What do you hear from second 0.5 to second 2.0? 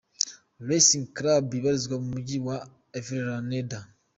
Racing Club ibarizwa